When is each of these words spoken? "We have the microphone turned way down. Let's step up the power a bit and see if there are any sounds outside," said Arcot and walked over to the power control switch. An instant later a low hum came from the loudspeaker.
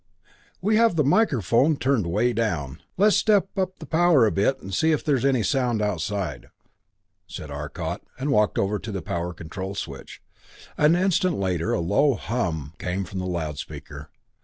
"We 0.63 0.77
have 0.77 0.95
the 0.95 1.03
microphone 1.03 1.77
turned 1.77 2.07
way 2.07 2.33
down. 2.33 2.81
Let's 2.97 3.15
step 3.17 3.55
up 3.55 3.77
the 3.77 3.85
power 3.85 4.25
a 4.25 4.31
bit 4.31 4.59
and 4.59 4.73
see 4.73 4.91
if 4.91 5.05
there 5.05 5.15
are 5.15 5.27
any 5.27 5.43
sounds 5.43 5.79
outside," 5.79 6.49
said 7.27 7.51
Arcot 7.51 8.01
and 8.17 8.31
walked 8.31 8.57
over 8.57 8.79
to 8.79 8.91
the 8.91 9.03
power 9.03 9.31
control 9.31 9.75
switch. 9.75 10.19
An 10.75 10.95
instant 10.95 11.37
later 11.37 11.71
a 11.71 11.79
low 11.81 12.15
hum 12.15 12.73
came 12.79 13.03
from 13.03 13.19
the 13.19 13.27
loudspeaker. 13.27 14.09